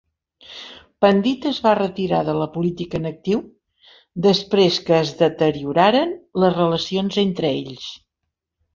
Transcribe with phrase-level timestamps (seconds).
[1.03, 3.45] Pandit es va retirar de la política en actiu
[4.29, 7.91] després que es deterioraren les relacions entre ells.